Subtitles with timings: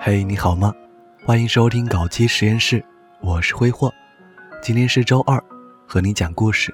[0.00, 0.72] 嘿，你好吗？
[1.24, 2.84] 欢迎收听搞基实验室，
[3.20, 3.92] 我是挥霍。
[4.62, 5.42] 今天是周二，
[5.86, 6.72] 和你讲故事，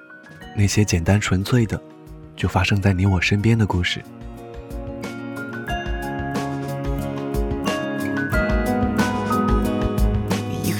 [0.55, 1.81] 那些简单纯粹的，
[2.35, 4.03] 就发生在你我身边的故事。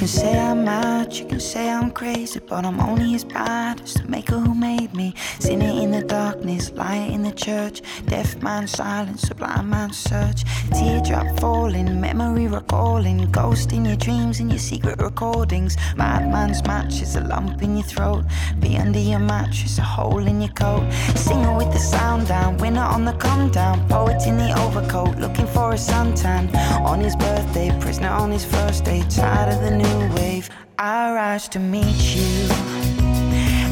[0.04, 3.94] Can say I'm mad, you can say I'm crazy, but I'm only as bad as
[3.94, 5.14] the maker who made me.
[5.40, 10.44] Sinner in the darkness, light in the church, deaf man silence, a blind man search.
[10.78, 15.78] Teardrop falling, memory recalling, ghost in your dreams and your secret recordings.
[15.96, 18.26] Madman's match is a lump in your throat,
[18.60, 20.86] be under your mattress, a hole in your coat.
[21.16, 25.48] Singer with the sound down, winner on the come down, poet in the overcoat, looking
[25.48, 26.54] for a suntan.
[26.82, 30.49] On his birthday, prisoner on his first day, tired of the new wave.
[30.79, 32.49] I rise to meet you.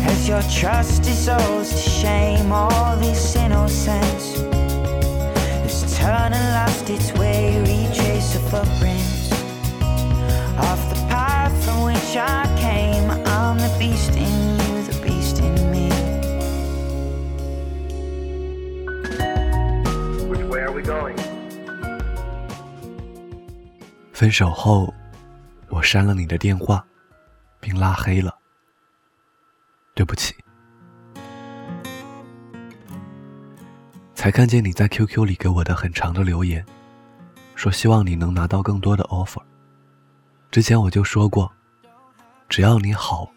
[0.04, 4.36] As your trust dissolves to shame, all this innocence
[5.62, 7.58] has turned and lost its way.
[7.60, 9.32] Retrace the footprints
[10.58, 13.10] off the path from which I came.
[13.26, 15.88] I'm the beast in you, the beast in me.
[20.28, 21.16] Which way are we going?
[24.12, 24.94] 分手后。
[25.81, 26.85] 我删了你的电话，
[27.59, 28.37] 并拉黑了。
[29.95, 30.35] 对不起。
[34.13, 36.63] 才看见你在 QQ 里给我的很长的留言，
[37.55, 39.41] 说希望你能拿到更多的 offer。
[40.51, 41.51] 之前我就说过，
[42.47, 43.27] 只要你好，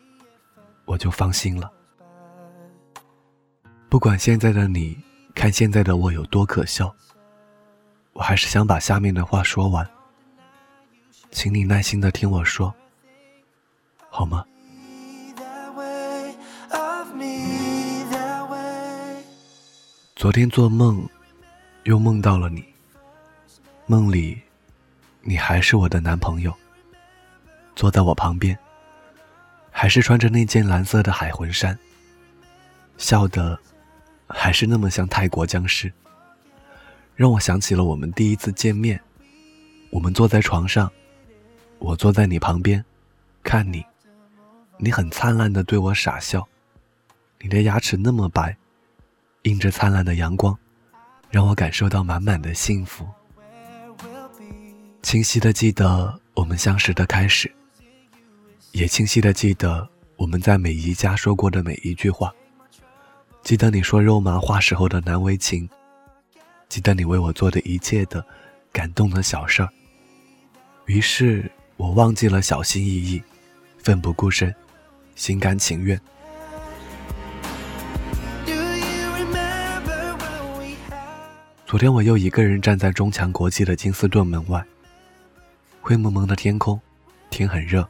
[0.84, 1.72] 我就放心了。
[3.89, 5.03] 不管现在的你
[5.34, 6.95] 看现在的我有多可笑，
[8.12, 9.89] 我还是想把下面的话说完。
[11.35, 12.73] 请你耐心的听我说，
[14.09, 14.47] 好吗？
[20.15, 21.07] 昨天做梦，
[21.83, 22.65] 又梦到了你。
[23.87, 24.41] 梦里，
[25.23, 26.55] 你还是我的男朋友，
[27.75, 28.57] 坐在我旁边，
[29.73, 31.77] 还是穿着那件蓝色的海魂衫，
[32.97, 33.59] 笑的，
[34.28, 35.93] 还是那么像泰国僵尸，
[37.17, 38.99] 让我想起了我们第一次见面，
[39.91, 40.89] 我们坐在床上。
[41.84, 42.83] 我坐在你旁边，
[43.43, 43.84] 看你，
[44.78, 46.49] 你很灿烂的对我傻笑，
[47.43, 48.56] 你的牙齿那么白，
[49.43, 50.59] 映着灿烂的阳光，
[51.31, 53.06] 让我感受到满满的幸福。
[55.03, 57.55] 清晰的记得我们相识的开始，
[58.73, 59.87] 也清晰的记得
[60.17, 62.33] 我们在每一家说过的每一句话，
[63.43, 65.69] 记得你说肉麻话时候的难为情，
[66.67, 68.25] 记得你为我做的一切的
[68.73, 69.69] 感动的小事儿，
[70.87, 71.53] 于是。
[71.77, 73.23] 我忘记了小心翼翼，
[73.79, 74.55] 奋不顾身，
[75.17, 76.01] 心甘情愿。
[81.67, 84.65] 昨天我又一个人站在中强国际的金斯顿门外，
[85.81, 86.81] 灰蒙蒙的天空，
[87.31, 87.89] 天很热。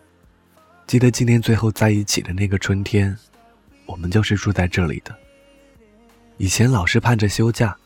[0.86, 3.14] 记得今年最后在一起的那个春天，
[3.84, 5.14] 我们就是住在这里的。
[6.38, 7.76] 以前老是盼着休假，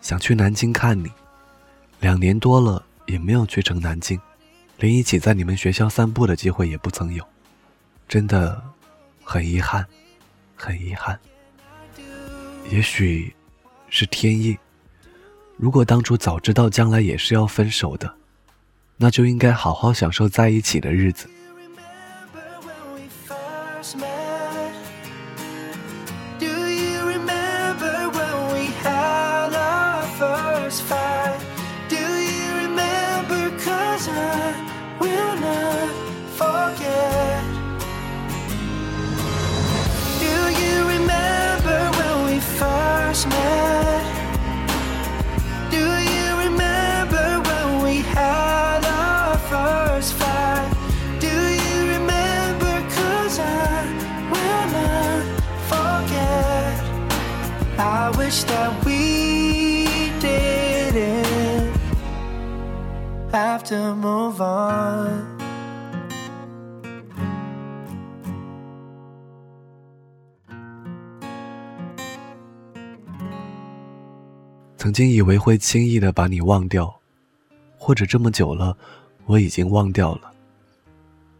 [0.00, 1.08] 想去南京看你，
[2.00, 4.20] 两年多了也没有去成南京。
[4.78, 7.24] 连一起在你们学校散步的机会也不曾有，
[8.08, 8.62] 真的，
[9.22, 9.86] 很遗憾，
[10.56, 11.18] 很遗憾。
[12.70, 13.34] 也许，
[13.88, 14.58] 是天意。
[15.56, 18.16] 如果当初早知道将来也是要分手的，
[18.96, 21.28] 那就应该好好享受在一起的日子。
[74.84, 76.94] 曾经以为会轻易的把你忘掉，
[77.78, 78.76] 或者这么久了，
[79.24, 80.30] 我已经忘掉了。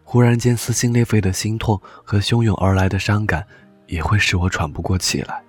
[0.03, 3.47] 忽然间撕心裂肺的心痛和汹涌而来的伤感，
[3.87, 5.45] 也会使我喘不过气来。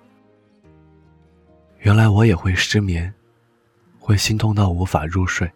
[1.78, 3.10] 原来我也会失眠，
[3.98, 5.50] 会心痛到无法入睡。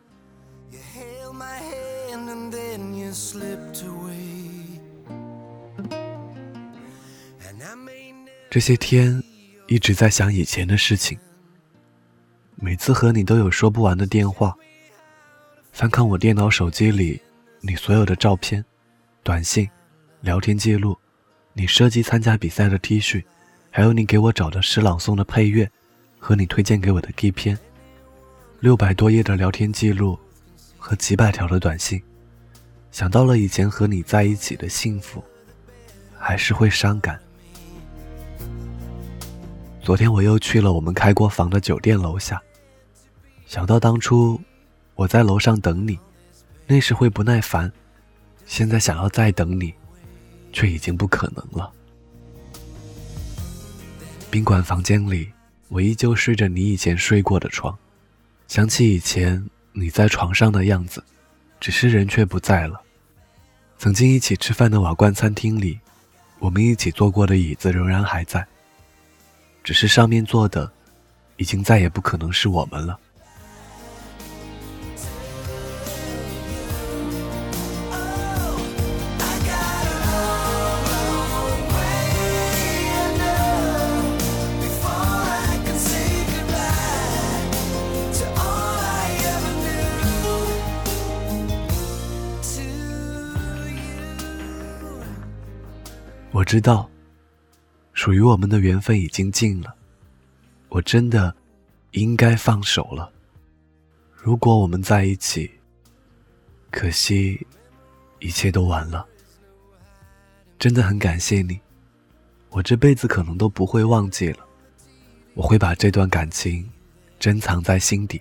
[8.49, 9.23] 这些天
[9.67, 11.19] 一直在想以前的事情。
[12.63, 14.55] 每次和你都有说不完的电话。
[15.73, 17.19] 翻看我电脑、手机里
[17.61, 18.63] 你所有的照片、
[19.23, 19.67] 短信、
[20.21, 20.95] 聊天记录，
[21.55, 23.25] 你设计参加比赛的 T 恤，
[23.71, 25.71] 还有你给我找的诗朗诵的配乐，
[26.19, 27.59] 和你推荐给我的 G 片，
[28.61, 30.19] 六百多页的聊天记录
[30.77, 32.03] 和几百条的短信，
[32.93, 35.25] 想到了以前和你在一起的幸福，
[36.19, 37.19] 还是会伤感。
[39.83, 42.39] 昨天我又去了我们开过房的酒店楼下。
[43.51, 44.41] 想到当初
[44.95, 45.99] 我在楼上等你，
[46.69, 47.69] 那时会不耐烦，
[48.47, 49.75] 现在想要再等你，
[50.53, 51.69] 却已经不可能了。
[54.31, 55.29] 宾馆房间里，
[55.67, 57.77] 我依旧睡着你以前睡过的床，
[58.47, 61.03] 想起以前你在床上的样子，
[61.59, 62.81] 只是人却不在了。
[63.79, 65.81] 曾经一起吃饭的瓦罐餐厅里，
[66.39, 68.47] 我们一起坐过的椅子仍然还在，
[69.65, 70.71] 只是上面坐的，
[71.37, 72.97] 已经再也不可能是我们了。
[96.41, 96.89] 我知道，
[97.93, 99.75] 属于我们的缘分已经尽了，
[100.71, 101.37] 我真的
[101.91, 103.13] 应该放手了。
[104.15, 105.51] 如果我们在一起，
[106.71, 107.47] 可惜
[108.21, 109.07] 一切都完了。
[110.59, 111.61] 真的很感谢你，
[112.49, 114.39] 我这辈子可能都不会忘记了。
[115.35, 116.67] 我会把这段感情
[117.19, 118.19] 珍藏在心底，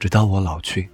[0.00, 0.88] 直到我老去。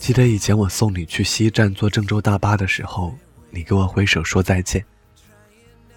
[0.00, 3.14] 记得以前我送你去西站坐郑州大巴的时候，
[3.50, 4.82] 你给我挥手说再见。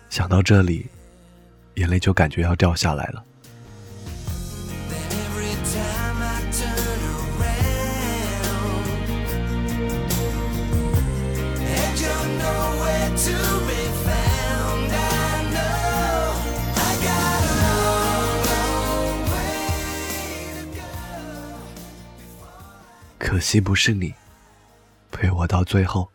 [0.09, 0.87] 想到这里，
[1.75, 3.23] 眼泪就感觉要掉下来了。
[23.33, 24.13] 可惜不是你
[25.11, 26.07] 陪我到最后。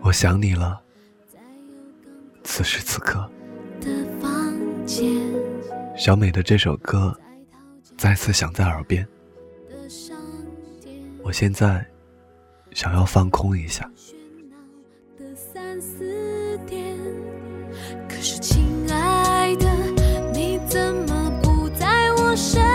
[0.00, 0.80] 我想你了。
[2.42, 3.30] 此时此刻，
[5.94, 7.14] 小美的这首歌
[7.98, 9.06] 再次响在耳边。
[11.22, 11.86] 我现在
[12.72, 13.86] 想要放空一下。
[22.40, 22.69] 深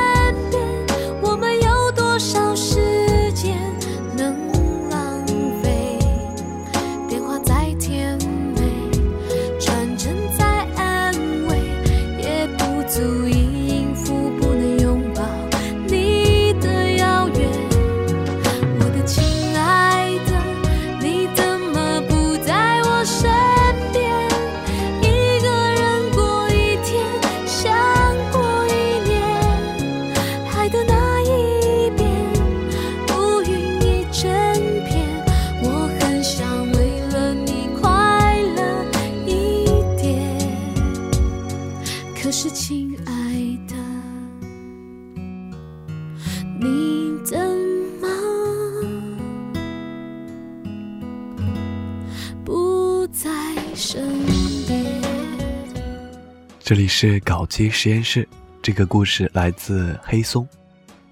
[56.66, 58.28] 这里是搞基实验室，
[58.60, 60.48] 这个故事来自黑松。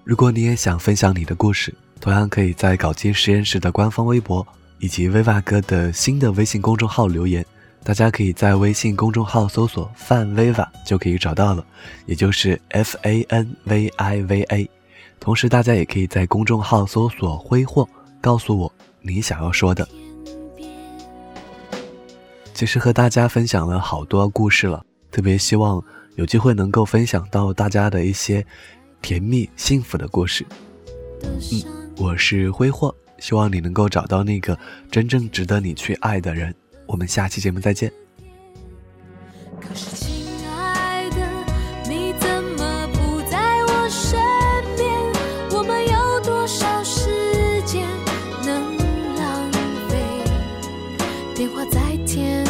[0.02, 4.44] 如果你也想分享你的故事，同样可以在搞基实验室的官方微博
[4.80, 7.46] 以及 Viva 哥的新的微信公众号留言。
[7.84, 11.64] 大家可以在微信公众号搜索“范 Viva” 就可以找到了，
[12.04, 14.68] 也就是 F A N V I V A。
[15.20, 17.88] 同时，大家也可以在公众号搜索“挥霍”，
[18.20, 19.88] 告诉我你想要说的。
[22.52, 24.84] 其实和大家分享了好多故事了。
[25.14, 25.80] 特别希望
[26.16, 28.44] 有机会能够分享到大家的一些
[29.00, 30.44] 甜蜜幸福的故事。
[31.22, 31.62] 嗯，
[31.96, 34.58] 我是挥霍，希望你能够找到那个
[34.90, 36.52] 真正值得你去爱的人。
[36.86, 37.92] 我们下期节目再见。
[39.60, 41.16] 可是亲爱的，
[41.88, 44.18] 你怎么不在我身
[44.74, 44.90] 边？
[45.56, 47.86] 我们有多少时间
[48.44, 48.76] 能
[49.14, 49.52] 浪
[49.88, 50.24] 费？
[51.36, 52.43] 电话在天。